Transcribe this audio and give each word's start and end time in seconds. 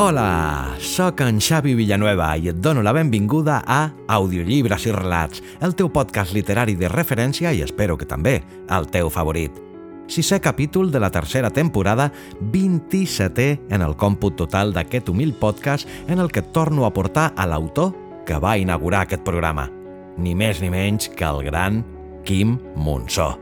Hola, 0.00 0.76
sóc 0.78 1.24
en 1.26 1.40
Xavi 1.42 1.72
Villanueva 1.74 2.28
i 2.38 2.46
et 2.52 2.58
dono 2.62 2.84
la 2.86 2.92
benvinguda 2.94 3.56
a 3.66 3.78
Audiollibres 4.14 4.84
i 4.86 4.92
Relats, 4.94 5.40
el 5.58 5.72
teu 5.74 5.88
podcast 5.90 6.30
literari 6.36 6.76
de 6.78 6.86
referència 6.86 7.50
i 7.50 7.64
espero 7.64 7.96
que 7.98 8.06
també 8.06 8.36
el 8.70 8.84
teu 8.94 9.08
favorit. 9.10 9.56
Sisè 10.06 10.38
capítol 10.38 10.92
de 10.94 11.00
la 11.02 11.10
tercera 11.10 11.50
temporada, 11.50 12.12
27è 12.52 13.48
en 13.74 13.82
el 13.82 13.96
còmput 13.98 14.36
total 14.38 14.70
d'aquest 14.76 15.10
humil 15.10 15.32
podcast 15.34 15.90
en 16.06 16.22
el 16.22 16.30
que 16.30 16.44
torno 16.46 16.86
a 16.86 16.92
portar 16.94 17.32
a 17.34 17.48
l'autor 17.50 17.90
que 18.24 18.38
va 18.38 18.54
inaugurar 18.54 19.00
aquest 19.02 19.24
programa. 19.26 19.66
Ni 20.14 20.36
més 20.38 20.62
ni 20.62 20.70
menys 20.70 21.10
que 21.10 21.26
el 21.26 21.42
gran 21.50 21.82
Quim 22.22 22.54
Monsó, 22.76 23.32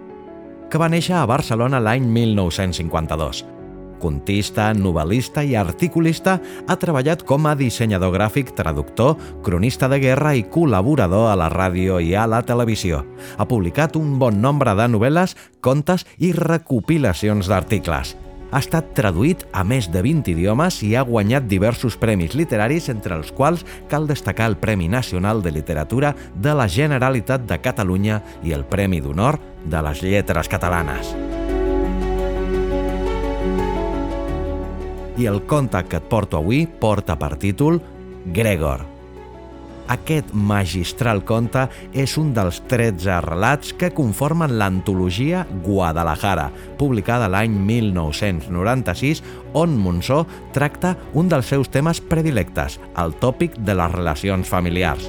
que 0.73 0.80
va 0.80 0.88
néixer 0.88 1.18
a 1.20 1.29
Barcelona 1.29 1.84
l'any 1.84 2.09
1952 2.09 3.45
contista, 4.01 4.69
novel·lista 4.75 5.45
i 5.45 5.55
articulista, 5.57 6.39
ha 6.66 6.77
treballat 6.80 7.25
com 7.27 7.47
a 7.47 7.55
dissenyador 7.59 8.15
gràfic, 8.16 8.53
traductor, 8.59 9.16
cronista 9.47 9.88
de 9.93 10.01
guerra 10.03 10.35
i 10.37 10.45
col·laborador 10.51 11.30
a 11.30 11.38
la 11.38 11.51
ràdio 11.53 12.01
i 12.01 12.15
a 12.15 12.27
la 12.30 12.43
televisió. 12.47 13.05
Ha 13.38 13.49
publicat 13.49 13.97
un 13.97 14.19
bon 14.21 14.41
nombre 14.41 14.77
de 14.79 14.88
novel·les, 14.93 15.37
contes 15.61 16.07
i 16.19 16.33
recopilacions 16.37 17.51
d'articles. 17.51 18.16
Ha 18.55 18.61
estat 18.63 18.93
traduït 18.95 19.43
a 19.53 19.65
més 19.66 19.88
de 19.91 20.03
20 20.05 20.31
idiomes 20.37 20.79
i 20.87 20.93
ha 20.95 21.03
guanyat 21.07 21.49
diversos 21.51 21.97
premis 21.99 22.37
literaris, 22.38 22.88
entre 22.93 23.19
els 23.19 23.33
quals 23.35 23.66
cal 23.91 24.07
destacar 24.07 24.47
el 24.53 24.59
Premi 24.63 24.88
Nacional 24.88 25.43
de 25.43 25.53
Literatura 25.53 26.15
de 26.35 26.55
la 26.55 26.69
Generalitat 26.69 27.49
de 27.49 27.59
Catalunya 27.60 28.23
i 28.47 28.55
el 28.55 28.65
Premi 28.65 29.03
d'Honor 29.03 29.41
de 29.66 29.83
les 29.91 30.05
Lletres 30.07 30.49
Catalanes. 30.49 31.35
I 35.17 35.27
el 35.27 35.43
conte 35.49 35.83
que 35.89 36.01
et 36.01 36.11
porto 36.11 36.41
avui 36.41 36.67
porta 36.67 37.17
per 37.19 37.37
títol 37.41 37.81
Gregor. 38.35 38.85
Aquest 39.87 40.33
magistral 40.35 41.21
conte 41.23 41.63
és 41.95 42.17
un 42.19 42.33
dels 42.35 42.59
13 42.67 43.21
relats 43.23 43.71
que 43.79 43.93
conformen 43.95 44.57
l'antologia 44.59 45.45
Guadalajara, 45.63 46.49
publicada 46.79 47.29
l'any 47.31 47.55
1996, 47.69 49.23
on 49.55 49.77
Monsó 49.79 50.25
tracta 50.53 50.97
un 51.15 51.31
dels 51.31 51.47
seus 51.47 51.71
temes 51.71 52.03
predilectes, 52.03 52.81
el 52.99 53.15
tòpic 53.23 53.61
de 53.63 53.79
les 53.79 53.95
relacions 53.95 54.51
familiars. 54.51 55.07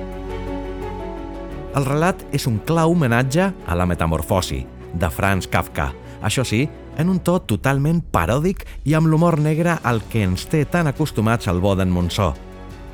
El 1.77 1.85
relat 1.85 2.21
és 2.33 2.45
un 2.49 2.61
clar 2.65 2.85
homenatge 2.89 3.49
a 3.49 3.77
la 3.77 3.85
metamorfosi, 3.89 4.63
de 4.93 5.09
Franz 5.13 5.49
Kafka, 5.49 5.91
això 6.25 6.45
sí, 6.45 6.67
en 6.97 7.09
un 7.09 7.21
to 7.23 7.37
totalment 7.45 8.01
paròdic 8.11 8.65
i 8.85 8.97
amb 8.97 9.07
l'humor 9.07 9.39
negre 9.39 9.77
al 9.83 10.01
que 10.11 10.25
ens 10.25 10.47
té 10.51 10.65
tan 10.65 10.89
acostumats 10.89 11.47
al 11.47 11.61
bo 11.63 11.75
d'en 11.77 11.93
Monsó. 11.93 12.33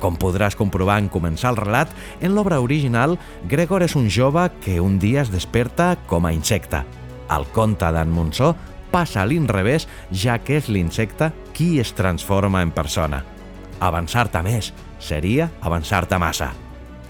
Com 0.00 0.18
podràs 0.20 0.56
comprovar 0.58 0.98
en 1.00 1.08
començar 1.08 1.54
el 1.54 1.60
relat, 1.60 1.92
en 2.20 2.34
l'obra 2.36 2.60
original, 2.60 3.16
Gregor 3.48 3.82
és 3.86 3.96
un 3.96 4.10
jove 4.12 4.50
que 4.64 4.80
un 4.84 4.98
dia 5.00 5.22
es 5.24 5.32
desperta 5.32 5.94
com 6.06 6.26
a 6.26 6.34
insecte. 6.36 6.84
El 7.32 7.48
conte 7.56 7.88
d'en 7.88 8.12
Monsó 8.12 8.52
passa 8.92 9.22
a 9.22 9.26
l'inrevés, 9.26 9.88
ja 10.12 10.36
que 10.38 10.60
és 10.60 10.68
l'insecte 10.68 11.32
qui 11.56 11.78
es 11.80 11.94
transforma 11.96 12.62
en 12.62 12.74
persona. 12.76 13.24
Avançar-te 13.80 14.44
més 14.44 14.74
seria 15.00 15.50
avançar-te 15.62 16.20
massa. 16.20 16.52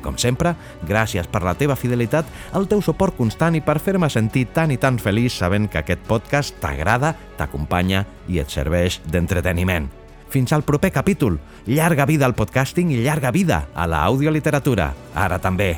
Com 0.04 0.18
sempre, 0.20 0.52
gràcies 0.84 1.28
per 1.32 1.40
la 1.46 1.56
teva 1.56 1.78
fidelitat, 1.80 2.28
el 2.54 2.68
teu 2.68 2.82
suport 2.84 3.16
constant 3.16 3.56
i 3.56 3.62
per 3.64 3.78
fer-me 3.80 4.10
sentir 4.12 4.46
tan 4.52 4.74
i 4.74 4.78
tan 4.80 5.00
feliç 5.00 5.38
sabent 5.40 5.70
que 5.72 5.80
aquest 5.80 6.04
podcast 6.08 6.60
t'agrada, 6.60 7.14
t'acompanya 7.38 8.04
i 8.28 8.42
et 8.42 8.52
serveix 8.52 9.00
d'entreteniment. 9.08 9.88
Fins 10.28 10.52
al 10.52 10.66
proper 10.66 10.90
capítol. 10.92 11.38
Llarga 11.66 12.04
vida 12.10 12.26
al 12.26 12.36
podcasting 12.36 12.92
i 12.92 13.00
llarga 13.04 13.32
vida 13.32 13.64
a 13.72 13.88
l'audioliteratura. 13.88 14.92
Ara 15.14 15.40
també, 15.40 15.76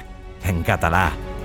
en 0.49 0.65
català. 0.67 1.36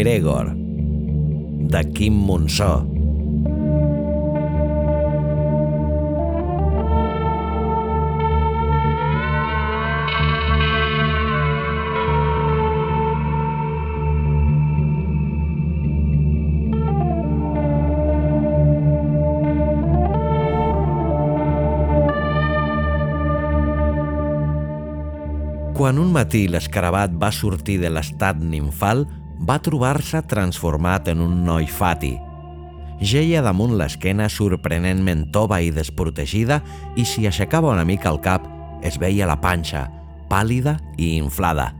Gregor, 0.00 0.54
de 0.56 1.80
Quim 1.92 2.14
Monsó. 2.14 2.86
Quan 25.76 25.98
un 26.00 26.08
matí 26.12 26.46
l'escarabat 26.48 27.12
va 27.20 27.28
sortir 27.32 27.82
de 27.84 27.92
l'estat 27.92 28.40
nimfal, 28.40 29.04
va 29.40 29.58
trobar-se 29.64 30.20
transformat 30.28 31.08
en 31.08 31.22
un 31.24 31.40
noi 31.44 31.66
fati. 31.66 32.12
Geia 33.00 33.40
damunt 33.40 33.78
l'esquena 33.80 34.28
sorprenentment 34.28 35.30
tova 35.32 35.62
i 35.64 35.70
desprotegida 35.72 36.60
i 37.00 37.06
si 37.08 37.24
aixecava 37.26 37.72
una 37.72 37.86
mica 37.88 38.10
el 38.12 38.20
cap 38.20 38.44
es 38.84 38.98
veia 39.00 39.28
la 39.28 39.38
panxa, 39.40 39.86
pàl·lida 40.28 40.76
i 41.00 41.14
inflada. 41.16 41.70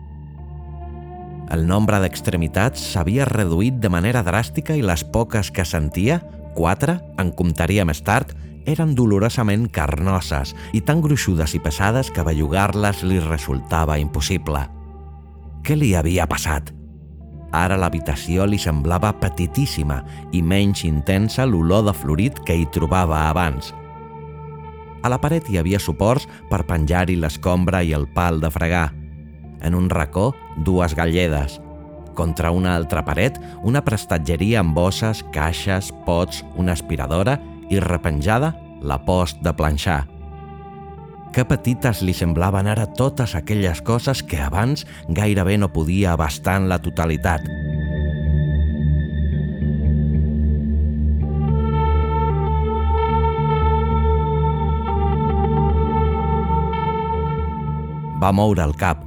El 1.52 1.66
nombre 1.66 1.98
d'extremitats 2.00 2.80
s'havia 2.92 3.26
reduït 3.28 3.80
de 3.82 3.90
manera 3.92 4.22
dràstica 4.24 4.76
i 4.78 4.84
les 4.86 5.04
poques 5.04 5.50
que 5.50 5.66
sentia, 5.66 6.20
quatre, 6.56 6.96
en 7.18 7.34
comptaria 7.36 7.84
més 7.84 8.00
tard, 8.06 8.32
eren 8.70 8.94
dolorosament 8.94 9.68
carnoses 9.68 10.54
i 10.72 10.80
tan 10.80 11.00
gruixudes 11.04 11.56
i 11.58 11.60
pesades 11.60 12.12
que 12.14 12.24
bellugar-les 12.24 13.04
li 13.04 13.20
resultava 13.20 13.98
impossible. 14.00 14.68
Què 15.66 15.76
li 15.76 15.96
havia 15.98 16.28
passat? 16.30 16.79
Ara 17.52 17.76
l'habitació 17.80 18.46
li 18.46 18.58
semblava 18.62 19.10
petitíssima 19.18 20.00
i 20.32 20.42
menys 20.42 20.84
intensa 20.86 21.46
l'olor 21.46 21.84
de 21.88 21.94
florit 21.96 22.38
que 22.46 22.54
hi 22.54 22.66
trobava 22.70 23.24
abans. 23.28 23.72
A 25.02 25.08
la 25.08 25.18
paret 25.18 25.48
hi 25.48 25.58
havia 25.58 25.80
suports 25.80 26.28
per 26.50 26.62
penjar-hi 26.68 27.16
l'escombra 27.16 27.82
i 27.82 27.94
el 27.96 28.06
pal 28.14 28.40
de 28.40 28.50
fregar. 28.52 28.90
En 29.64 29.74
un 29.74 29.88
racó, 29.90 30.30
dues 30.56 30.94
galledes. 30.94 31.58
Contra 32.14 32.50
una 32.52 32.74
altra 32.76 33.02
paret, 33.04 33.38
una 33.64 33.82
prestatgeria 33.84 34.60
amb 34.60 34.76
bosses, 34.76 35.24
caixes, 35.32 35.90
pots, 36.06 36.44
una 36.56 36.76
aspiradora 36.76 37.38
i 37.70 37.80
repenjada, 37.80 38.54
la 38.82 39.00
post 39.04 39.40
de 39.44 39.54
planxar. 39.56 40.04
Que 41.30 41.44
petites 41.46 42.00
li 42.02 42.10
semblaven 42.16 42.66
ara 42.66 42.88
totes 42.98 43.36
aquelles 43.38 43.78
coses 43.86 44.24
que 44.26 44.40
abans 44.42 44.82
gairebé 45.08 45.58
no 45.62 45.70
podia 45.70 46.12
abastar 46.12 46.56
en 46.58 46.66
la 46.68 46.80
totalitat. 46.82 47.46
Va 58.20 58.34
moure 58.36 58.66
el 58.66 58.74
cap. 58.76 58.98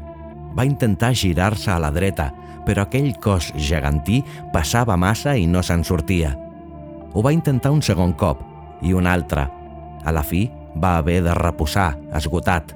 Va 0.55 0.63
intentar 0.65 1.11
girar-se 1.13 1.69
a 1.73 1.77
la 1.81 1.91
dreta, 1.91 2.31
però 2.65 2.87
aquell 2.87 3.11
cos 3.21 3.51
gegantí 3.59 4.23
passava 4.55 4.95
massa 4.97 5.35
i 5.35 5.45
no 5.45 5.61
se'n 5.61 5.83
sortia. 5.83 6.33
Ho 7.13 7.21
va 7.21 7.35
intentar 7.35 7.75
un 7.75 7.83
segon 7.85 8.15
cop, 8.17 8.39
i 8.81 8.93
un 8.93 9.05
altre. 9.07 9.45
A 10.03 10.11
la 10.11 10.23
fi, 10.23 10.47
va 10.75 10.97
haver 10.97 11.21
de 11.23 11.33
reposar, 11.37 11.97
esgotat. 12.13 12.73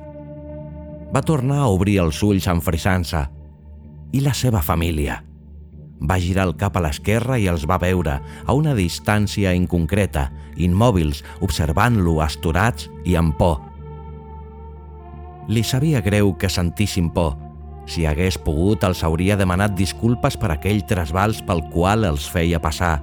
Va 1.13 1.23
tornar 1.23 1.61
a 1.63 1.71
obrir 1.71 1.99
els 2.03 2.19
ulls 2.23 2.47
enfrisant-se. 2.51 3.23
I 4.13 4.21
la 4.23 4.33
seva 4.35 4.61
família? 4.61 5.21
Va 5.97 6.19
girar 6.21 6.45
el 6.47 6.53
cap 6.59 6.77
a 6.77 6.83
l'esquerra 6.83 7.39
i 7.41 7.47
els 7.49 7.65
va 7.69 7.79
veure, 7.81 8.19
a 8.21 8.53
una 8.53 8.75
distància 8.77 9.53
inconcreta, 9.57 10.27
immòbils, 10.57 11.23
observant-lo 11.41 12.19
asturats 12.21 12.89
i 13.05 13.17
amb 13.17 13.33
por. 13.39 13.59
Li 15.47 15.63
sabia 15.63 16.03
greu 16.03 16.35
que 16.37 16.51
sentissin 16.51 17.09
por. 17.09 17.37
Si 17.87 18.05
hagués 18.05 18.35
pogut, 18.37 18.83
els 18.83 19.01
hauria 19.07 19.37
demanat 19.39 19.77
disculpes 19.79 20.35
per 20.37 20.51
aquell 20.51 20.83
trasbals 20.85 21.39
pel 21.47 21.63
qual 21.71 22.03
els 22.05 22.27
feia 22.29 22.59
passar. 22.59 22.99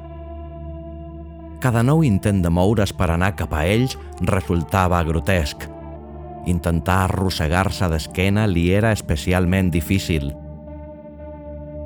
Cada 1.65 1.81
nou 1.81 2.05
intent 2.05 2.45
de 2.45 2.53
moure's 2.53 2.93
per 2.93 3.09
anar 3.15 3.33
cap 3.41 3.57
a 3.57 3.65
ells 3.65 3.97
resultava 4.21 5.01
grotesc. 5.09 5.65
Intentar 6.45 7.07
arrossegar-se 7.09 7.89
d'esquena 7.89 8.45
li 8.45 8.69
era 8.77 8.93
especialment 8.93 9.73
difícil– 9.73 10.35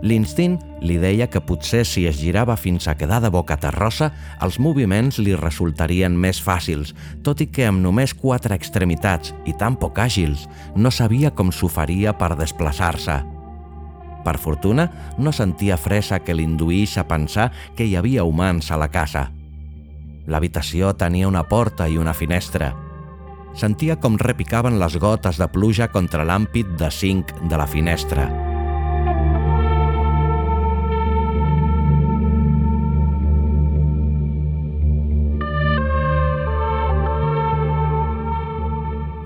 L'instint 0.02 0.60
li 0.78 0.94
deia 1.02 1.26
que 1.26 1.40
potser 1.42 1.82
si 1.86 2.04
es 2.06 2.20
girava 2.20 2.54
fins 2.56 2.86
a 2.86 2.94
quedar 2.94 3.18
de 3.24 3.30
boca 3.34 3.56
terrossa, 3.58 4.12
els 4.44 4.58
moviments 4.62 5.18
li 5.18 5.34
resultarien 5.34 6.14
més 6.14 6.38
fàcils, 6.42 6.94
tot 7.26 7.42
i 7.42 7.48
que 7.50 7.66
amb 7.66 7.82
només 7.82 8.14
quatre 8.14 8.54
extremitats 8.54 9.34
i 9.44 9.56
tan 9.58 9.74
poc 9.76 9.98
àgils, 9.98 10.46
no 10.76 10.92
sabia 10.94 11.32
com 11.34 11.50
s'ho 11.50 11.70
faria 11.72 12.14
per 12.14 12.36
desplaçar-se. 12.38 13.18
Per 14.22 14.36
fortuna, 14.38 14.86
no 15.18 15.32
sentia 15.32 15.78
fresa 15.78 16.20
que 16.22 16.34
l'induís 16.34 16.94
a 16.98 17.06
pensar 17.08 17.50
que 17.74 17.86
hi 17.86 17.96
havia 17.96 18.26
humans 18.28 18.70
a 18.70 18.78
la 18.78 18.90
casa. 18.92 19.28
L'habitació 20.28 20.92
tenia 20.92 21.28
una 21.28 21.46
porta 21.48 21.86
i 21.88 21.96
una 21.96 22.12
finestra. 22.12 22.74
Sentia 23.56 23.94
com 23.96 24.18
repicaven 24.20 24.76
les 24.76 24.98
gotes 25.00 25.38
de 25.40 25.46
pluja 25.48 25.88
contra 25.88 26.26
l'àmpit 26.28 26.68
de 26.76 26.90
zinc 26.92 27.32
de 27.48 27.56
la 27.56 27.64
finestra. 27.66 28.26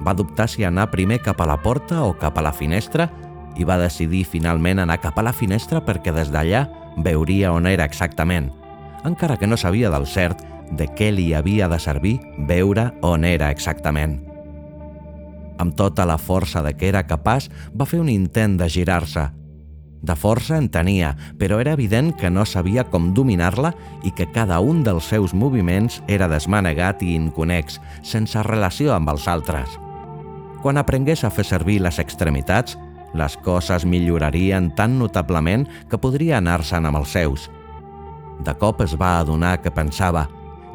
Va 0.06 0.14
dubtar 0.14 0.46
si 0.46 0.62
anar 0.62 0.88
primer 0.94 1.18
cap 1.22 1.42
a 1.42 1.50
la 1.50 1.58
porta 1.62 2.04
o 2.06 2.14
cap 2.14 2.38
a 2.38 2.46
la 2.46 2.54
finestra 2.54 3.08
i 3.58 3.66
va 3.66 3.80
decidir 3.82 4.22
finalment 4.22 4.78
anar 4.78 5.00
cap 5.02 5.18
a 5.18 5.26
la 5.26 5.34
finestra 5.34 5.82
perquè 5.82 6.14
des 6.14 6.30
d'allà 6.30 6.68
veuria 7.02 7.50
on 7.52 7.66
era 7.66 7.84
exactament, 7.90 8.52
encara 9.04 9.36
que 9.36 9.50
no 9.50 9.58
sabia 9.58 9.90
del 9.90 10.06
cert 10.06 10.51
de 10.76 10.88
què 10.88 11.12
li 11.12 11.32
havia 11.36 11.68
de 11.68 11.78
servir 11.80 12.18
veure 12.48 12.90
on 13.04 13.24
era 13.28 13.50
exactament. 13.52 14.18
Amb 15.62 15.76
tota 15.78 16.06
la 16.08 16.18
força 16.18 16.62
de 16.64 16.72
què 16.74 16.88
era 16.90 17.04
capaç, 17.06 17.50
va 17.76 17.86
fer 17.86 18.00
un 18.02 18.10
intent 18.10 18.56
de 18.58 18.68
girar-se. 18.72 19.28
De 20.02 20.16
força 20.18 20.56
en 20.58 20.66
tenia, 20.72 21.12
però 21.38 21.60
era 21.62 21.76
evident 21.76 22.10
que 22.18 22.30
no 22.30 22.42
sabia 22.48 22.82
com 22.90 23.12
dominar-la 23.14 23.70
i 24.02 24.10
que 24.10 24.26
cada 24.34 24.58
un 24.58 24.82
dels 24.82 25.06
seus 25.06 25.34
moviments 25.34 26.00
era 26.08 26.26
desmanegat 26.26 27.04
i 27.06 27.12
inconex, 27.14 27.78
sense 28.02 28.42
relació 28.42 28.96
amb 28.96 29.12
els 29.14 29.28
altres. 29.30 29.78
Quan 30.62 30.78
aprengués 30.78 31.22
a 31.22 31.30
fer 31.30 31.46
servir 31.46 31.78
les 31.82 32.00
extremitats, 32.02 32.74
les 33.14 33.36
coses 33.44 33.84
millorarien 33.86 34.72
tan 34.74 34.98
notablement 34.98 35.68
que 35.90 36.00
podria 36.00 36.40
anar-se'n 36.40 36.86
amb 36.88 36.98
els 37.02 37.14
seus. 37.14 37.50
De 38.42 38.54
cop 38.58 38.80
es 38.82 38.96
va 38.98 39.20
adonar 39.20 39.60
que 39.62 39.70
pensava 39.70 40.26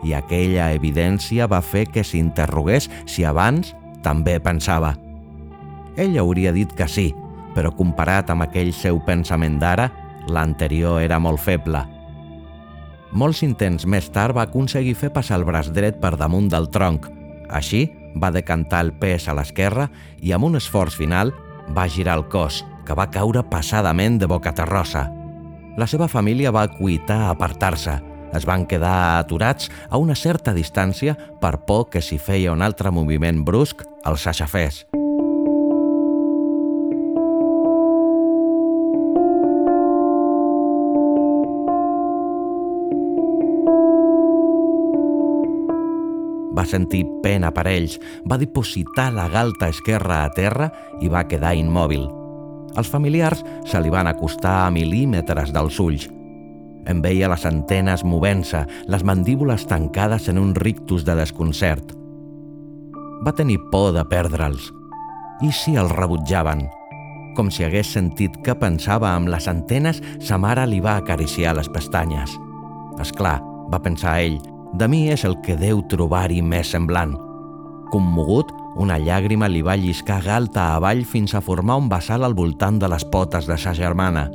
i 0.03 0.13
aquella 0.13 0.71
evidència 0.75 1.47
va 1.49 1.61
fer 1.61 1.87
que 1.89 2.03
s'interrogués 2.05 2.89
si 3.05 3.25
abans 3.25 3.73
també 4.05 4.37
pensava. 4.43 4.95
Ell 5.97 6.17
hauria 6.21 6.53
dit 6.53 6.71
que 6.77 6.87
sí, 6.87 7.09
però 7.55 7.71
comparat 7.73 8.29
amb 8.29 8.45
aquell 8.45 8.73
seu 8.73 8.99
pensament 9.05 9.57
d'ara, 9.61 9.89
l'anterior 10.29 11.01
era 11.01 11.17
molt 11.19 11.41
feble. 11.41 11.81
Molts 13.17 13.41
intents 13.45 13.87
més 13.87 14.09
tard 14.13 14.35
va 14.35 14.45
aconseguir 14.45 14.93
fer 14.99 15.09
passar 15.15 15.39
el 15.39 15.45
braç 15.47 15.71
dret 15.73 16.01
per 16.01 16.17
damunt 16.19 16.51
del 16.51 16.67
tronc. 16.69 17.07
Així, 17.49 17.87
va 18.19 18.33
decantar 18.35 18.83
el 18.85 18.91
pes 18.99 19.27
a 19.27 19.35
l'esquerra 19.37 19.87
i 20.21 20.33
amb 20.35 20.49
un 20.49 20.59
esforç 20.59 20.97
final 20.99 21.31
va 21.75 21.87
girar 21.87 22.17
el 22.19 22.27
cos, 22.31 22.63
que 22.85 22.95
va 22.95 23.09
caure 23.11 23.43
passadament 23.49 24.19
de 24.19 24.27
boca 24.27 24.53
terrossa. 24.55 25.07
La 25.77 25.87
seva 25.87 26.07
família 26.07 26.51
va 26.51 26.67
cuitar 26.71 27.23
a 27.25 27.31
apartar-se. 27.33 27.97
Es 28.35 28.45
van 28.45 28.65
quedar 28.67 29.19
aturats 29.19 29.71
a 29.89 29.97
una 29.97 30.15
certa 30.15 30.53
distància 30.53 31.15
per 31.41 31.57
por 31.65 31.89
que 31.89 32.01
si 32.01 32.17
feia 32.17 32.51
un 32.51 32.61
altre 32.61 32.91
moviment 32.91 33.43
brusc 33.45 33.85
els 34.05 34.27
aixafés. 34.27 34.85
Va 46.57 46.65
sentir 46.65 47.03
pena 47.21 47.51
per 47.53 47.67
ells, 47.69 47.99
va 48.25 48.39
dipositar 48.41 49.11
la 49.13 49.27
galta 49.29 49.69
esquerra 49.69 50.23
a 50.25 50.31
terra 50.33 50.71
i 51.05 51.11
va 51.11 51.27
quedar 51.29 51.53
immòbil. 51.53 52.07
Els 52.77 52.89
familiars 52.89 53.43
se 53.65 53.81
li 53.81 53.93
van 53.93 54.09
acostar 54.09 54.63
a 54.65 54.71
mil·límetres 54.73 55.53
dels 55.53 55.77
ulls. 55.81 56.09
En 56.87 57.01
veia 57.03 57.27
les 57.27 57.43
antenes 57.45 58.03
movent-se, 58.07 58.63
les 58.87 59.03
mandíbules 59.03 59.67
tancades 59.67 60.29
en 60.31 60.39
un 60.39 60.55
rictus 60.55 61.03
de 61.05 61.17
desconcert. 61.19 61.91
Va 63.25 63.33
tenir 63.35 63.59
por 63.71 63.91
de 63.95 64.05
perdre'ls. 64.07 64.71
I 65.43 65.51
si 65.51 65.75
els 65.77 65.91
rebutjaven? 65.91 66.63
Com 67.37 67.51
si 67.53 67.65
hagués 67.67 67.91
sentit 67.93 68.39
que 68.45 68.55
pensava 68.57 69.11
amb 69.13 69.29
les 69.29 69.45
antenes, 69.51 69.99
sa 70.23 70.39
mare 70.41 70.65
li 70.65 70.79
va 70.81 70.95
acariciar 70.97 71.53
les 71.57 71.69
pestanyes. 71.69 72.33
És 73.03 73.11
clar, 73.13 73.37
va 73.69 73.83
pensar 73.83 74.17
ell, 74.23 74.39
de 74.73 74.87
mi 74.87 75.07
és 75.11 75.27
el 75.27 75.37
que 75.43 75.59
deu 75.59 75.83
trobar-hi 75.91 76.41
més 76.41 76.71
semblant. 76.73 77.13
Commogut, 77.91 78.49
una 78.77 78.97
llàgrima 78.99 79.47
li 79.51 79.61
va 79.65 79.77
lliscar 79.79 80.21
galta 80.25 80.73
avall 80.75 81.05
fins 81.05 81.35
a 81.35 81.41
formar 81.41 81.77
un 81.81 81.87
vessal 81.89 82.25
al 82.25 82.35
voltant 82.37 82.79
de 82.79 82.89
les 82.89 83.05
potes 83.11 83.47
de 83.47 83.57
sa 83.57 83.73
germana. 83.73 84.27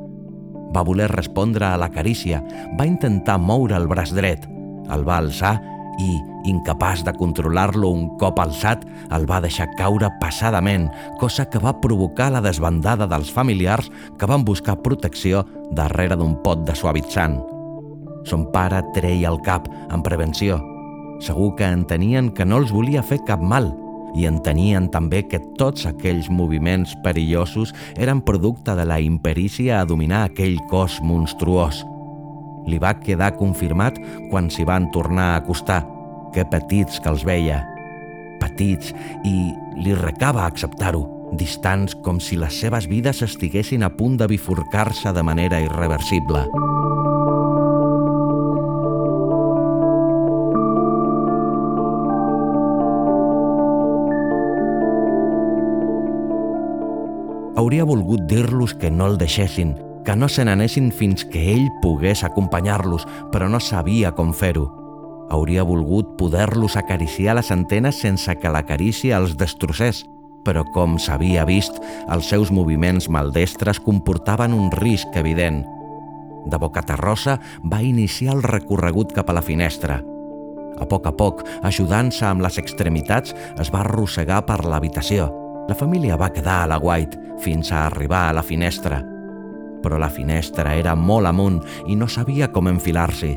Va 0.72 0.84
voler 0.86 1.10
respondre 1.12 1.66
a 1.69 1.76
la 1.76 1.90
carícia, 1.92 2.42
va 2.78 2.86
intentar 2.88 3.38
moure 3.38 3.76
el 3.76 3.88
braç 3.90 4.14
dret, 4.16 4.46
el 4.92 5.04
va 5.06 5.19
alçar 5.20 5.58
i, 6.00 6.16
incapaç 6.48 7.04
de 7.04 7.12
controlar-lo 7.14 7.90
un 7.92 8.08
cop 8.19 8.40
alçat, 8.42 8.86
el 9.12 9.26
va 9.28 9.42
deixar 9.44 9.69
caure 9.78 10.10
passadament, 10.20 10.88
cosa 11.20 11.47
que 11.50 11.61
va 11.62 11.76
provocar 11.80 12.30
la 12.32 12.42
desbandada 12.44 13.06
dels 13.11 13.30
familiars 13.30 13.90
que 14.18 14.28
van 14.28 14.44
buscar 14.44 14.80
protecció 14.82 15.44
darrere 15.70 16.16
d'un 16.16 16.38
pot 16.42 16.64
de 16.66 16.76
suavitzant. 16.78 17.38
Son 18.25 18.49
pare 18.54 18.82
treia 18.94 19.30
el 19.30 19.40
cap 19.42 19.68
en 19.90 20.02
prevenció. 20.02 20.61
Segur 21.23 21.54
que 21.58 21.68
entenien 21.68 22.32
que 22.35 22.47
no 22.47 22.58
els 22.62 22.73
volia 22.75 23.02
fer 23.06 23.20
cap 23.26 23.42
mal 23.42 23.73
i 24.14 24.26
entenien 24.28 24.88
també 24.92 25.23
que 25.28 25.40
tots 25.59 25.87
aquells 25.88 26.28
moviments 26.31 26.95
perillosos 27.04 27.73
eren 27.97 28.21
producte 28.21 28.76
de 28.76 28.85
la 28.88 29.00
imperícia 29.00 29.81
a 29.81 29.87
dominar 29.88 30.26
aquell 30.26 30.59
cos 30.71 31.00
monstruós. 31.02 31.83
Li 32.69 32.78
va 32.78 32.95
quedar 33.00 33.35
confirmat 33.38 33.99
quan 34.31 34.50
s'hi 34.50 34.66
van 34.69 34.90
tornar 34.95 35.33
a 35.33 35.40
acostar. 35.42 35.83
Que 36.33 36.45
petits 36.49 37.00
que 37.02 37.11
els 37.12 37.26
veia. 37.28 37.59
Petits 38.40 38.95
i 39.28 39.35
li 39.83 39.97
recava 39.99 40.47
acceptar-ho, 40.47 41.02
distants 41.37 41.97
com 42.04 42.21
si 42.21 42.38
les 42.40 42.61
seves 42.64 42.88
vides 42.88 43.23
estiguessin 43.26 43.85
a 43.85 43.92
punt 43.92 44.16
de 44.21 44.31
bifurcar-se 44.31 45.12
de 45.12 45.26
manera 45.26 45.61
irreversible. 45.61 46.47
Hauria 57.62 57.85
volgut 57.85 58.26
dir-los 58.26 58.75
que 58.75 58.90
no 58.90 59.07
el 59.07 59.19
deixessin, 59.19 59.76
que 60.04 60.16
no 60.16 60.28
se 60.28 60.45
n'anessin 60.45 60.90
fins 60.90 61.23
que 61.25 61.45
ell 61.54 61.69
pogués 61.83 62.25
acompanyar-los, 62.26 63.07
però 63.31 63.47
no 63.49 63.61
sabia 63.62 64.11
com 64.16 64.33
fer-ho. 64.35 64.66
Hauria 65.31 65.62
volgut 65.62 66.16
poder-los 66.19 66.76
acariciar 66.76 67.37
les 67.38 67.52
antenes 67.54 68.00
sense 68.02 68.35
que 68.37 68.50
la 68.50 68.64
carícia 68.66 69.21
els 69.23 69.37
destrossés, 69.38 70.02
però 70.42 70.64
com 70.75 70.99
s'havia 70.99 71.45
vist, 71.47 71.78
els 72.11 72.26
seus 72.28 72.50
moviments 72.50 73.07
maldestres 73.09 73.78
comportaven 73.81 74.52
un 74.59 74.73
risc 74.75 75.14
evident. 75.14 75.62
De 76.50 76.59
boca 76.59 76.83
terrossa 76.83 77.38
va 77.62 77.83
iniciar 77.87 78.35
el 78.35 78.42
recorregut 78.42 79.14
cap 79.14 79.31
a 79.31 79.38
la 79.38 79.45
finestra. 79.47 80.00
A 80.83 80.88
poc 80.90 81.07
a 81.07 81.14
poc, 81.14 81.45
ajudant-se 81.62 82.26
amb 82.26 82.42
les 82.42 82.59
extremitats, 82.59 83.37
es 83.62 83.71
va 83.71 83.85
arrossegar 83.87 84.42
per 84.50 84.64
l'habitació– 84.66 85.31
la 85.69 85.75
família 85.75 86.16
va 86.19 86.33
quedar 86.33 86.62
a 86.62 86.66
la 86.66 86.78
White 86.78 87.19
fins 87.42 87.73
a 87.73 87.87
arribar 87.87 88.28
a 88.28 88.33
la 88.33 88.42
finestra. 88.42 89.02
Però 89.83 89.99
la 89.99 90.11
finestra 90.11 90.75
era 90.75 90.95
molt 90.95 91.26
amunt 91.26 91.61
i 91.87 91.97
no 91.99 92.09
sabia 92.09 92.50
com 92.52 92.71
enfilar-s'hi. 92.71 93.37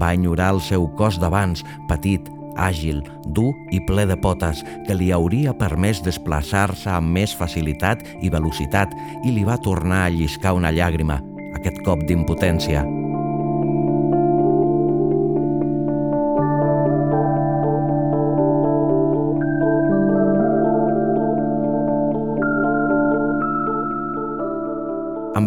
Va 0.00 0.12
enyorar 0.12 0.52
el 0.54 0.60
seu 0.60 0.88
cos 0.96 1.18
d'abans, 1.20 1.64
petit, 1.88 2.28
àgil, 2.58 3.00
dur 3.32 3.52
i 3.72 3.80
ple 3.88 4.04
de 4.08 4.16
potes, 4.20 4.64
que 4.86 4.96
li 4.96 5.12
hauria 5.14 5.56
permès 5.56 6.02
desplaçar-se 6.04 6.90
amb 6.92 7.14
més 7.16 7.34
facilitat 7.36 8.04
i 8.20 8.32
velocitat 8.32 8.92
i 9.24 9.32
li 9.32 9.44
va 9.48 9.60
tornar 9.64 10.04
a 10.06 10.12
lliscar 10.12 10.56
una 10.58 10.74
llàgrima, 10.74 11.22
aquest 11.56 11.80
cop 11.86 12.04
d'impotència. 12.08 12.84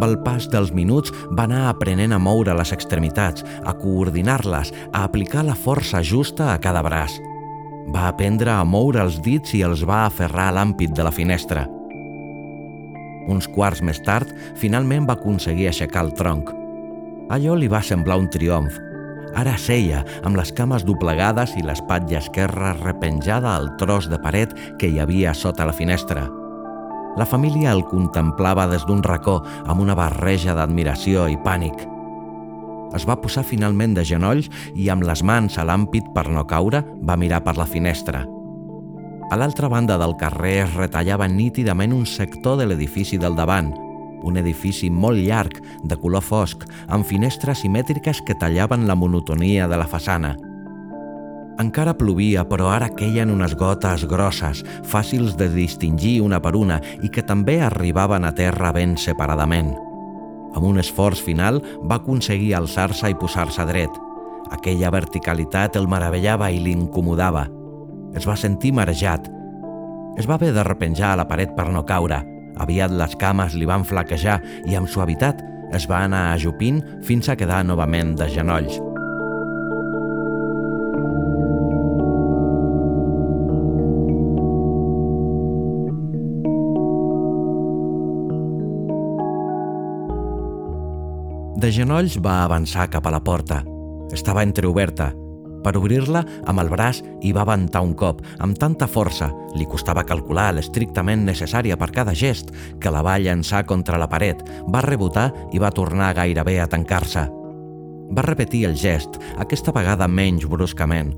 Amb 0.01 0.07
el 0.09 0.15
pas 0.25 0.47
dels 0.49 0.71
minuts 0.73 1.11
va 1.37 1.43
anar 1.43 1.67
aprenent 1.69 2.15
a 2.15 2.17
moure 2.17 2.55
les 2.57 2.71
extremitats, 2.73 3.43
a 3.61 3.75
coordinar-les, 3.77 4.71
a 4.97 5.03
aplicar 5.05 5.43
la 5.45 5.53
força 5.53 6.01
justa 6.01 6.47
a 6.49 6.55
cada 6.57 6.81
braç. 6.81 7.19
Va 7.93 8.07
aprendre 8.09 8.49
a 8.49 8.63
moure 8.65 9.03
els 9.03 9.19
dits 9.21 9.53
i 9.53 9.61
els 9.61 9.85
va 9.85 10.07
aferrar 10.07 10.47
a 10.49 10.55
l'àmpit 10.57 10.97
de 10.97 11.05
la 11.05 11.13
finestra. 11.13 11.67
Uns 13.29 13.45
quarts 13.53 13.85
més 13.85 14.01
tard, 14.01 14.33
finalment 14.57 15.05
va 15.05 15.19
aconseguir 15.21 15.69
aixecar 15.69 16.07
el 16.07 16.11
tronc. 16.17 16.49
Allò 17.29 17.53
li 17.53 17.69
va 17.69 17.85
semblar 17.85 18.17
un 18.25 18.33
triomf. 18.33 18.81
Ara 19.37 19.53
seia, 19.53 20.01
amb 20.25 20.33
les 20.33 20.49
cames 20.49 20.81
doblegades 20.81 21.53
i 21.61 21.61
l'espatlla 21.61 22.25
esquerra 22.25 22.73
repenjada 22.81 23.53
al 23.53 23.75
tros 23.77 24.09
de 24.09 24.17
paret 24.17 24.57
que 24.81 24.89
hi 24.89 24.97
havia 24.97 25.37
sota 25.37 25.69
la 25.69 25.77
finestra– 25.77 26.25
la 27.17 27.25
família 27.25 27.71
el 27.75 27.83
contemplava 27.85 28.67
des 28.71 28.85
d'un 28.87 29.03
racó 29.03 29.41
amb 29.65 29.81
una 29.83 29.95
barreja 29.95 30.55
d'admiració 30.55 31.27
i 31.31 31.37
pànic. 31.43 31.87
Es 32.95 33.05
va 33.07 33.19
posar 33.23 33.43
finalment 33.47 33.95
de 33.95 34.03
genolls 34.07 34.49
i 34.75 34.89
amb 34.91 35.05
les 35.07 35.23
mans 35.23 35.57
a 35.57 35.65
l'àmpit 35.67 36.11
per 36.15 36.27
no 36.29 36.45
caure 36.47 36.83
va 37.07 37.17
mirar 37.19 37.41
per 37.43 37.55
la 37.57 37.67
finestra. 37.67 38.25
A 39.31 39.37
l'altra 39.39 39.69
banda 39.71 39.95
del 39.97 40.17
carrer 40.19 40.57
es 40.65 40.75
retallava 40.75 41.27
nítidament 41.31 41.93
un 41.95 42.05
sector 42.05 42.59
de 42.59 42.67
l'edifici 42.67 43.17
del 43.17 43.35
davant, 43.35 43.71
un 44.23 44.37
edifici 44.37 44.91
molt 44.91 45.23
llarg, 45.23 45.61
de 45.87 45.97
color 45.97 46.21
fosc, 46.21 46.67
amb 46.87 47.07
finestres 47.07 47.63
simètriques 47.63 48.21
que 48.27 48.35
tallaven 48.35 48.87
la 48.87 48.95
monotonia 48.95 49.71
de 49.71 49.79
la 49.79 49.87
façana– 49.87 50.35
encara 51.61 51.93
plovia, 51.97 52.43
però 52.49 52.69
ara 52.73 52.89
queien 52.93 53.31
unes 53.33 53.53
gotes 53.57 54.05
grosses, 54.09 54.63
fàcils 54.87 55.37
de 55.39 55.47
distingir 55.53 56.19
una 56.25 56.41
per 56.41 56.55
una 56.57 56.79
i 57.01 57.09
que 57.13 57.23
també 57.23 57.59
arribaven 57.61 58.25
a 58.25 58.33
terra 58.35 58.73
ben 58.75 58.97
separadament. 58.97 59.71
Amb 60.51 60.67
un 60.67 60.81
esforç 60.81 61.21
final 61.23 61.61
va 61.87 62.01
aconseguir 62.01 62.53
alçar-se 62.57 63.11
i 63.11 63.15
posar-se 63.15 63.65
dret. 63.69 63.93
Aquella 64.51 64.91
verticalitat 64.91 65.77
el 65.79 65.87
meravellava 65.87 66.51
i 66.51 66.59
l'incomodava. 66.59 67.45
Es 68.17 68.27
va 68.27 68.35
sentir 68.35 68.73
marejat. 68.75 69.29
Es 70.19 70.27
va 70.27 70.35
haver 70.35 70.51
de 70.51 70.67
repenjar 70.67 71.13
a 71.13 71.21
la 71.21 71.27
paret 71.29 71.55
per 71.55 71.69
no 71.71 71.85
caure. 71.87 72.19
Aviat 72.59 72.91
les 72.91 73.15
cames 73.15 73.55
li 73.55 73.69
van 73.69 73.87
flaquejar 73.87 74.41
i 74.67 74.75
amb 74.75 74.91
suavitat 74.91 75.39
es 75.71 75.87
va 75.87 76.03
anar 76.03 76.33
ajupint 76.35 76.83
fins 77.07 77.31
a 77.31 77.39
quedar 77.39 77.63
novament 77.63 78.17
de 78.19 78.27
genolls. 78.27 78.90
De 91.61 91.69
genolls 91.69 92.15
va 92.17 92.39
avançar 92.41 92.87
cap 92.89 93.05
a 93.05 93.11
la 93.13 93.19
porta. 93.21 93.59
Estava 94.15 94.41
entreoberta. 94.41 95.11
Per 95.61 95.75
obrir-la, 95.77 96.23
amb 96.49 96.63
el 96.63 96.71
braç 96.71 97.03
hi 97.21 97.33
va 97.37 97.43
aventar 97.43 97.83
un 97.85 97.91
cop, 97.93 98.23
amb 98.41 98.57
tanta 98.57 98.87
força, 98.89 99.27
li 99.53 99.67
costava 99.69 100.01
calcular 100.09 100.47
l'estrictament 100.57 101.21
necessària 101.27 101.77
per 101.77 101.91
cada 101.93 102.17
gest, 102.17 102.49
que 102.81 102.89
la 102.89 103.05
va 103.05 103.19
llançar 103.21 103.61
contra 103.69 104.01
la 104.01 104.09
paret, 104.09 104.41
va 104.73 104.81
rebotar 104.81 105.27
i 105.53 105.61
va 105.61 105.69
tornar 105.69 106.15
gairebé 106.17 106.57
a 106.63 106.67
tancar-se. 106.71 107.27
Va 108.09 108.25
repetir 108.25 108.65
el 108.65 108.73
gest, 108.73 109.21
aquesta 109.37 109.75
vegada 109.75 110.09
menys 110.09 110.49
bruscament. 110.49 111.13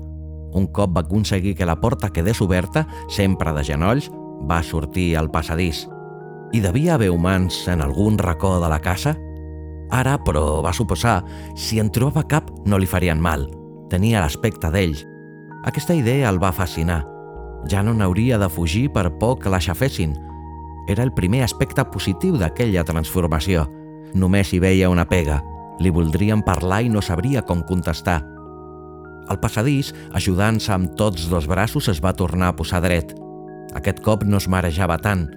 Un 0.52 0.68
cop 0.76 0.92
va 0.92 1.08
aconseguir 1.08 1.56
que 1.56 1.64
la 1.64 1.80
porta 1.80 2.12
quedés 2.12 2.44
oberta, 2.44 2.84
sempre 3.08 3.56
de 3.56 3.64
genolls, 3.64 4.12
va 4.44 4.60
sortir 4.62 5.14
al 5.16 5.32
passadís. 5.32 5.86
Hi 6.52 6.60
devia 6.60 6.98
haver 6.98 7.14
humans 7.16 7.64
en 7.64 7.80
algun 7.80 8.20
racó 8.20 8.58
de 8.60 8.68
la 8.68 8.84
casa? 8.84 9.16
Ara, 9.90 10.16
però, 10.24 10.62
va 10.64 10.72
suposar, 10.72 11.22
si 11.56 11.80
en 11.80 11.90
trobava 11.92 12.24
cap 12.28 12.50
no 12.66 12.78
li 12.78 12.88
farien 12.88 13.20
mal. 13.20 13.48
Tenia 13.90 14.22
l'aspecte 14.24 14.70
d'ells. 14.72 15.04
Aquesta 15.64 15.94
idea 15.94 16.28
el 16.28 16.40
va 16.42 16.52
fascinar. 16.52 17.02
Ja 17.70 17.82
no 17.82 17.94
n'hauria 17.96 18.38
de 18.38 18.48
fugir 18.48 18.90
per 18.92 19.10
por 19.20 19.38
que 19.40 19.52
l'aixafessin. 19.52 20.14
Era 20.88 21.02
el 21.02 21.14
primer 21.16 21.42
aspecte 21.44 21.84
positiu 21.88 22.36
d'aquella 22.40 22.84
transformació. 22.84 23.64
Només 24.14 24.52
hi 24.52 24.60
veia 24.60 24.90
una 24.92 25.06
pega. 25.08 25.40
Li 25.80 25.90
voldrien 25.90 26.42
parlar 26.44 26.82
i 26.84 26.92
no 26.92 27.02
sabria 27.02 27.42
com 27.42 27.64
contestar. 27.66 28.20
Al 29.28 29.40
passadís, 29.40 29.94
ajudant-se 30.12 30.72
amb 30.74 30.92
tots 31.00 31.30
dos 31.32 31.48
braços, 31.48 31.88
es 31.88 32.02
va 32.04 32.12
tornar 32.12 32.52
a 32.52 32.56
posar 32.56 32.82
dret. 32.84 33.14
Aquest 33.74 34.02
cop 34.04 34.24
no 34.28 34.36
es 34.36 34.48
marejava 34.48 34.98
tant. 35.00 35.30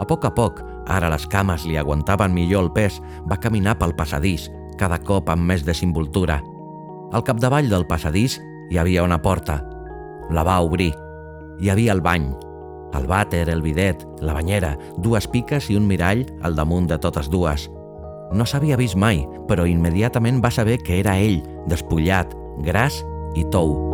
A 0.00 0.06
poc 0.08 0.24
a 0.24 0.32
poc, 0.34 0.62
Ara 0.86 1.10
les 1.12 1.26
cames 1.30 1.66
li 1.68 1.76
aguantaven 1.78 2.34
millor 2.34 2.66
el 2.66 2.72
pes, 2.74 2.98
va 3.30 3.38
caminar 3.40 3.76
pel 3.78 3.94
passadís, 3.94 4.48
cada 4.78 4.98
cop 4.98 5.30
amb 5.30 5.46
més 5.46 5.64
desinvoltura. 5.66 6.40
Al 7.12 7.24
capdavall 7.26 7.68
del 7.70 7.86
passadís 7.86 8.40
hi 8.70 8.80
havia 8.80 9.04
una 9.04 9.20
porta. 9.22 9.60
La 10.30 10.42
va 10.42 10.60
obrir. 10.64 10.92
Hi 11.60 11.70
havia 11.70 11.92
el 11.92 12.02
bany. 12.02 12.32
El 12.92 13.06
vàter, 13.08 13.46
el 13.48 13.62
bidet, 13.64 14.02
la 14.20 14.34
banyera, 14.36 14.74
dues 14.98 15.28
piques 15.28 15.70
i 15.70 15.78
un 15.78 15.86
mirall 15.88 16.26
al 16.42 16.56
damunt 16.58 16.90
de 16.90 16.98
totes 16.98 17.30
dues. 17.32 17.70
No 18.32 18.48
s'havia 18.48 18.80
vist 18.80 18.96
mai, 18.96 19.22
però 19.48 19.68
immediatament 19.68 20.42
va 20.44 20.52
saber 20.52 20.80
que 20.82 20.98
era 21.00 21.18
ell, 21.20 21.40
despullat, 21.68 22.36
gras 22.64 23.00
i 23.36 23.48
tou. 23.52 23.91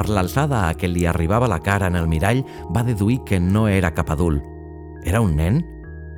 Per 0.00 0.08
l'alçada 0.08 0.62
a 0.64 0.76
què 0.80 0.88
li 0.88 1.02
arribava 1.04 1.44
la 1.44 1.58
cara 1.60 1.90
en 1.90 1.96
el 1.98 2.06
mirall, 2.08 2.38
va 2.72 2.80
deduir 2.86 3.18
que 3.28 3.36
no 3.36 3.66
era 3.68 3.90
cap 3.92 4.08
adult. 4.14 4.40
Era 5.04 5.20
un 5.20 5.34
nen? 5.36 5.58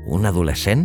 Un 0.06 0.28
adolescent? 0.28 0.84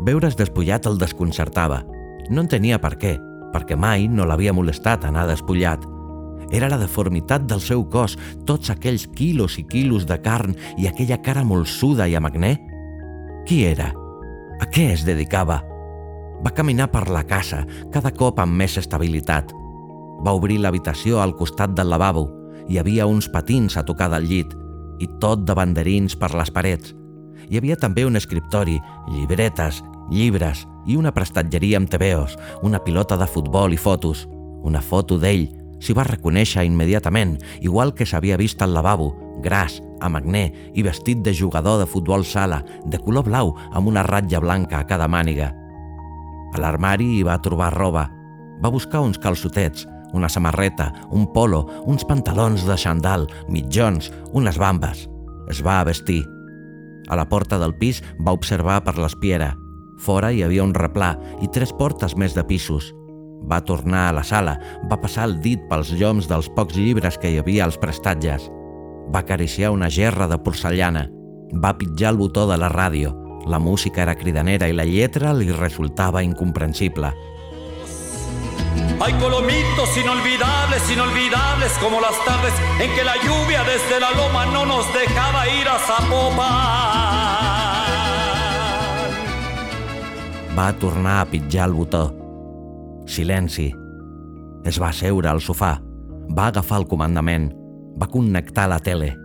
Veure's 0.00 0.38
despullat 0.38 0.86
el 0.88 0.96
desconcertava. 0.96 1.82
No 2.30 2.40
en 2.40 2.48
tenia 2.48 2.78
per 2.80 2.94
què, 3.02 3.10
perquè 3.52 3.76
mai 3.76 4.06
no 4.08 4.24
l'havia 4.24 4.54
molestat 4.56 5.04
anar 5.04 5.26
despullat. 5.28 5.84
Era 6.56 6.70
la 6.72 6.78
deformitat 6.80 7.44
del 7.50 7.60
seu 7.60 7.84
cos, 7.92 8.14
tots 8.48 8.72
aquells 8.72 9.04
quilos 9.12 9.58
i 9.60 9.66
quilos 9.68 10.06
de 10.08 10.16
carn 10.24 10.56
i 10.80 10.88
aquella 10.88 11.18
cara 11.20 11.42
molsuda 11.44 12.06
i 12.08 12.16
amagner. 12.16 12.54
Qui 13.44 13.60
era? 13.68 13.90
A 14.56 14.70
què 14.72 14.86
es 14.94 15.04
dedicava? 15.04 15.60
Va 16.40 16.54
caminar 16.56 16.88
per 16.88 17.10
la 17.12 17.26
casa, 17.28 17.66
cada 17.92 18.14
cop 18.16 18.40
amb 18.40 18.56
més 18.56 18.78
estabilitat– 18.80 19.52
va 20.24 20.32
obrir 20.32 20.58
l'habitació 20.60 21.20
al 21.20 21.34
costat 21.36 21.74
del 21.76 21.90
lavabo. 21.92 22.28
Hi 22.68 22.78
havia 22.80 23.06
uns 23.06 23.28
patins 23.28 23.76
a 23.76 23.84
tocar 23.84 24.08
del 24.12 24.28
llit 24.28 24.54
i 25.02 25.08
tot 25.20 25.42
de 25.44 25.54
banderins 25.56 26.14
per 26.16 26.32
les 26.34 26.50
parets. 26.54 26.94
Hi 27.50 27.58
havia 27.58 27.76
també 27.76 28.06
un 28.06 28.16
escriptori, 28.16 28.78
llibretes, 29.10 29.82
llibres 30.10 30.64
i 30.86 30.96
una 30.96 31.12
prestatgeria 31.12 31.80
amb 31.80 31.90
tebeos, 31.90 32.38
una 32.62 32.80
pilota 32.80 33.18
de 33.20 33.28
futbol 33.28 33.74
i 33.74 33.80
fotos. 33.80 34.24
Una 34.64 34.80
foto 34.80 35.18
d'ell 35.20 35.48
s'hi 35.84 35.92
va 35.92 36.06
reconèixer 36.08 36.64
immediatament, 36.64 37.36
igual 37.60 37.92
que 37.92 38.06
s'havia 38.06 38.38
vist 38.40 38.62
al 38.62 38.72
lavabo, 38.72 39.12
gras, 39.44 39.82
amagner 40.00 40.46
i 40.72 40.84
vestit 40.86 41.20
de 41.24 41.34
jugador 41.34 41.80
de 41.82 41.86
futbol 41.90 42.24
sala, 42.24 42.62
de 42.86 42.98
color 42.98 43.26
blau 43.28 43.54
amb 43.72 43.88
una 43.88 44.06
ratlla 44.06 44.40
blanca 44.40 44.80
a 44.80 44.86
cada 44.88 45.08
màniga. 45.08 45.52
A 46.54 46.60
l'armari 46.62 47.18
hi 47.18 47.24
va 47.26 47.40
trobar 47.42 47.74
roba. 47.74 48.08
Va 48.62 48.70
buscar 48.70 49.02
uns 49.02 49.18
calçotets, 49.18 49.88
una 50.14 50.30
samarreta, 50.30 50.92
un 51.10 51.26
polo, 51.32 51.64
uns 51.84 52.06
pantalons 52.06 52.64
de 52.66 52.76
xandall, 52.78 53.26
mitjons, 53.48 54.12
unes 54.32 54.58
bambes. 54.58 55.08
Es 55.50 55.60
va 55.66 55.82
vestir. 55.84 56.22
A 57.08 57.16
la 57.18 57.28
porta 57.28 57.58
del 57.60 57.74
pis 57.76 58.00
va 58.24 58.32
observar 58.32 58.80
per 58.84 58.96
l'espiera. 58.96 59.52
Fora 60.00 60.32
hi 60.32 60.42
havia 60.42 60.64
un 60.64 60.74
replà 60.74 61.14
i 61.42 61.50
tres 61.52 61.72
portes 61.76 62.16
més 62.16 62.34
de 62.34 62.44
pisos. 62.46 62.92
Va 63.50 63.60
tornar 63.60 64.08
a 64.08 64.14
la 64.16 64.24
sala, 64.24 64.54
va 64.90 65.00
passar 65.00 65.26
el 65.28 65.36
dit 65.44 65.60
pels 65.68 65.92
lloms 65.92 66.28
dels 66.30 66.48
pocs 66.56 66.78
llibres 66.80 67.18
que 67.20 67.30
hi 67.30 67.38
havia 67.42 67.66
als 67.66 67.76
prestatges. 67.78 68.48
Va 69.12 69.20
acariciar 69.20 69.74
una 69.74 69.90
gerra 69.90 70.28
de 70.30 70.38
porcellana. 70.40 71.04
Va 71.60 71.76
pitjar 71.76 72.14
el 72.14 72.20
botó 72.22 72.46
de 72.48 72.56
la 72.56 72.70
ràdio. 72.72 73.12
La 73.46 73.60
música 73.60 74.02
era 74.02 74.16
cridanera 74.16 74.70
i 74.70 74.72
la 74.72 74.86
lletra 74.88 75.34
li 75.36 75.50
resultava 75.52 76.22
incomprensible. 76.24 77.12
Hay 79.00 79.12
colomitos 79.14 79.96
inolvidables, 79.96 80.90
inolvidables 80.90 81.72
como 81.82 82.00
las 82.00 82.16
tardes 82.24 82.54
en 82.80 82.94
que 82.94 83.04
la 83.04 83.16
lluvia 83.16 83.64
desde 83.64 84.00
la 84.00 84.10
loma 84.12 84.46
no 84.46 84.64
nos 84.64 84.86
dejaba 84.94 85.48
ir 85.48 85.68
a 85.68 85.78
Zapopan. 85.78 86.94
Va 90.56 90.72
tornar 90.78 91.20
a 91.20 91.24
pitjar 91.26 91.68
el 91.68 91.74
botó. 91.74 92.14
Silenci. 93.06 93.74
Es 94.64 94.80
va 94.80 94.92
seure 94.92 95.28
al 95.28 95.42
sofà. 95.42 95.80
Va 96.30 96.46
agafar 96.46 96.78
el 96.80 96.86
comandament. 96.86 97.50
Va 98.00 98.06
connectar 98.06 98.68
la 98.70 98.78
tele. 98.78 99.16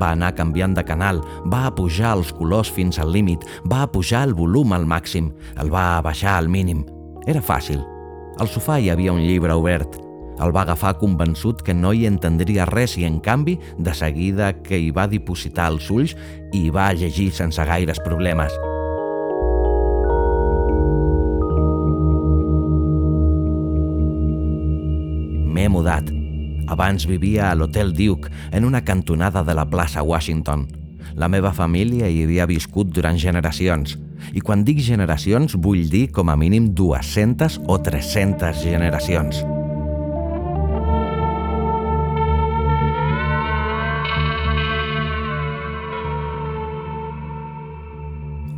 Va 0.00 0.10
anar 0.16 0.34
canviant 0.34 0.74
de 0.74 0.82
canal, 0.88 1.20
va 1.52 1.70
pujar 1.76 2.16
els 2.16 2.32
colors 2.32 2.70
fins 2.72 2.98
al 2.98 3.12
límit, 3.12 3.44
va 3.68 3.84
pujar 3.92 4.24
el 4.24 4.32
volum 4.34 4.72
al 4.72 4.86
màxim, 4.88 5.28
el 5.60 5.68
va 5.72 6.00
baixar 6.00 6.38
al 6.38 6.48
mínim. 6.48 6.80
Era 7.28 7.44
fàcil. 7.44 7.91
Al 8.40 8.48
sofà 8.48 8.78
hi 8.80 8.88
havia 8.88 9.12
un 9.12 9.20
llibre 9.20 9.52
obert. 9.58 9.98
El 10.42 10.52
va 10.56 10.62
agafar 10.64 10.94
convençut 10.98 11.60
que 11.62 11.74
no 11.76 11.92
hi 11.92 12.06
entendria 12.08 12.64
res 12.66 12.96
i, 12.96 13.04
en 13.04 13.20
canvi, 13.20 13.58
de 13.76 13.92
seguida 13.94 14.54
que 14.64 14.78
hi 14.80 14.90
va 14.90 15.04
dipositar 15.06 15.68
els 15.70 15.90
ulls 15.92 16.14
i 16.52 16.64
hi 16.64 16.70
va 16.72 16.92
llegir 16.96 17.28
sense 17.36 17.62
gaires 17.68 18.00
problemes. 18.02 18.56
M'he 25.52 25.68
mudat. 25.68 26.08
Abans 26.72 27.04
vivia 27.06 27.50
a 27.50 27.54
l'Hotel 27.54 27.92
Duke, 27.92 28.32
en 28.50 28.64
una 28.64 28.80
cantonada 28.80 29.44
de 29.44 29.54
la 29.54 29.68
plaça 29.68 30.02
Washington. 30.02 30.64
La 31.14 31.28
meva 31.28 31.52
família 31.52 32.08
hi 32.08 32.22
havia 32.24 32.48
viscut 32.48 32.88
durant 32.96 33.20
generacions. 33.20 33.98
I 34.30 34.40
quan 34.40 34.62
dic 34.64 34.78
generacions, 34.84 35.56
vull 35.58 35.88
dir 35.90 36.08
com 36.14 36.30
a 36.30 36.36
mínim 36.38 36.70
200 36.78 37.62
o 37.66 37.80
300 37.82 38.62
generacions. 38.62 39.42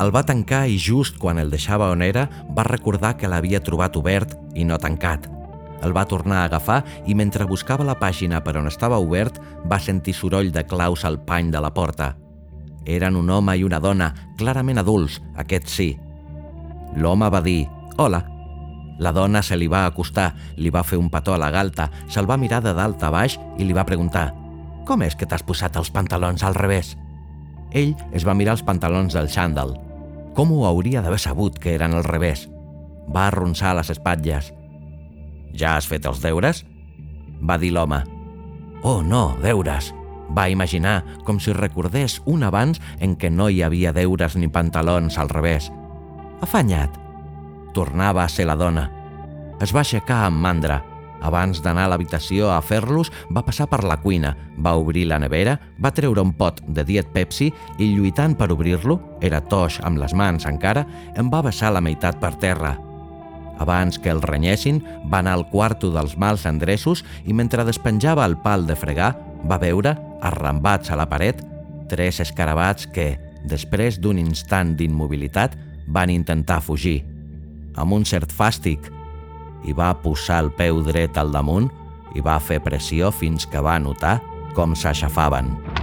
El 0.04 0.10
va 0.12 0.24
tancar 0.26 0.66
i 0.68 0.74
just 0.76 1.20
quan 1.22 1.38
el 1.38 1.52
deixava 1.54 1.86
on 1.94 2.02
era 2.02 2.26
va 2.56 2.66
recordar 2.66 3.14
que 3.16 3.30
l'havia 3.30 3.62
trobat 3.62 3.94
obert 3.96 4.34
i 4.58 4.66
no 4.66 4.76
tancat. 4.82 5.30
El 5.86 5.94
va 5.94 6.04
tornar 6.10 6.42
a 6.42 6.48
agafar 6.48 6.80
i 7.06 7.14
mentre 7.14 7.46
buscava 7.46 7.86
la 7.86 7.94
pàgina 8.00 8.42
per 8.44 8.56
on 8.58 8.66
estava 8.66 8.98
obert 8.98 9.38
va 9.70 9.78
sentir 9.78 10.16
soroll 10.18 10.50
de 10.52 10.66
claus 10.66 11.04
al 11.04 11.20
pany 11.22 11.54
de 11.54 11.62
la 11.62 11.72
porta. 11.72 12.14
Eren 12.84 13.16
un 13.16 13.30
home 13.30 13.56
i 13.56 13.64
una 13.64 13.80
dona, 13.80 14.10
clarament 14.38 14.80
adults, 14.80 15.20
aquest 15.40 15.70
sí. 15.72 15.88
L'home 16.96 17.30
va 17.32 17.40
dir 17.44 17.64
«Hola». 17.98 18.22
La 19.02 19.10
dona 19.10 19.40
se 19.42 19.56
li 19.58 19.66
va 19.66 19.86
acostar, 19.88 20.28
li 20.56 20.70
va 20.70 20.84
fer 20.86 21.00
un 21.00 21.08
petó 21.10 21.34
a 21.34 21.38
la 21.40 21.50
galta, 21.50 21.88
se'l 22.06 22.28
va 22.30 22.38
mirar 22.38 22.60
de 22.62 22.74
dalt 22.76 23.02
a 23.02 23.10
baix 23.10 23.34
i 23.58 23.66
li 23.66 23.74
va 23.74 23.86
preguntar 23.88 24.28
«Com 24.86 25.02
és 25.02 25.16
que 25.16 25.26
t'has 25.26 25.42
posat 25.42 25.74
els 25.80 25.90
pantalons 25.90 26.44
al 26.44 26.54
revés?» 26.54 26.94
Ell 27.74 27.96
es 28.14 28.22
va 28.22 28.36
mirar 28.38 28.54
els 28.54 28.62
pantalons 28.62 29.16
del 29.16 29.26
xandall. 29.32 29.74
Com 30.34 30.52
ho 30.54 30.62
hauria 30.68 31.02
d'haver 31.02 31.18
sabut 31.18 31.58
que 31.58 31.74
eren 31.74 31.94
al 31.94 32.06
revés? 32.06 32.46
Va 33.10 33.26
arronsar 33.26 33.74
les 33.74 33.90
espatlles. 33.90 34.52
«Ja 35.54 35.74
has 35.74 35.90
fet 35.90 36.06
els 36.06 36.22
deures?» 36.22 36.62
va 37.42 37.58
dir 37.58 37.72
l'home. 37.74 38.02
«Oh, 38.82 39.02
no, 39.02 39.36
deures!» 39.42 39.92
Va 40.30 40.48
imaginar 40.48 41.02
com 41.24 41.40
si 41.40 41.52
recordés 41.52 42.20
un 42.24 42.42
abans 42.46 42.80
en 43.00 43.16
què 43.16 43.30
no 43.30 43.50
hi 43.50 43.62
havia 43.62 43.92
deures 43.92 44.36
ni 44.36 44.48
pantalons 44.48 45.18
al 45.18 45.28
revés. 45.28 45.70
Afanyat. 46.42 46.96
Tornava 47.74 48.24
a 48.24 48.30
ser 48.30 48.46
la 48.48 48.56
dona. 48.56 48.88
Es 49.62 49.74
va 49.74 49.82
aixecar 49.84 50.24
amb 50.26 50.40
mandra. 50.42 50.82
Abans 51.24 51.62
d'anar 51.64 51.86
a 51.86 51.90
l'habitació 51.94 52.50
a 52.52 52.60
fer-los, 52.60 53.08
va 53.32 53.44
passar 53.46 53.64
per 53.70 53.80
la 53.86 53.96
cuina, 53.96 54.34
va 54.60 54.74
obrir 54.76 55.06
la 55.08 55.18
nevera, 55.22 55.56
va 55.80 55.94
treure 55.94 56.20
un 56.20 56.34
pot 56.36 56.60
de 56.66 56.84
Diet 56.84 57.14
Pepsi 57.14 57.48
i, 57.78 57.86
lluitant 57.94 58.36
per 58.36 58.50
obrir-lo, 58.52 58.98
era 59.24 59.40
toix 59.40 59.78
amb 59.88 60.02
les 60.02 60.12
mans 60.12 60.44
encara, 60.50 60.84
em 61.16 61.30
va 61.32 61.44
vessar 61.46 61.72
la 61.72 61.80
meitat 61.80 62.20
per 62.20 62.34
terra. 62.42 62.74
Abans 63.58 63.96
que 64.02 64.10
el 64.10 64.20
renyessin, 64.20 64.82
va 65.08 65.22
anar 65.22 65.38
al 65.38 65.46
quarto 65.48 65.92
dels 65.94 66.18
mals 66.20 66.44
endreços 66.50 67.04
i 67.24 67.32
mentre 67.32 67.64
despenjava 67.64 68.26
el 68.26 68.36
pal 68.42 68.66
de 68.66 68.76
fregar, 68.76 69.14
va 69.48 69.60
veure, 69.62 69.94
arrambats 70.24 70.90
a 70.90 70.98
la 70.98 71.06
paret, 71.10 71.40
tres 71.90 72.20
escarabats 72.24 72.88
que, 72.90 73.14
després 73.44 74.00
d'un 74.00 74.18
instant 74.18 74.74
d'immobilitat, 74.78 75.56
van 75.86 76.10
intentar 76.10 76.62
fugir. 76.64 77.02
Amb 77.76 77.92
un 77.92 78.08
cert 78.08 78.32
fàstic, 78.32 78.90
i 79.64 79.72
va 79.72 79.94
posar 80.02 80.42
el 80.44 80.52
peu 80.56 80.82
dret 80.84 81.18
al 81.20 81.32
damunt 81.34 81.70
i 82.14 82.22
va 82.24 82.38
fer 82.40 82.60
pressió 82.62 83.10
fins 83.14 83.48
que 83.50 83.64
va 83.64 83.78
notar 83.82 84.18
com 84.54 84.76
s'aixafaven. 84.78 85.73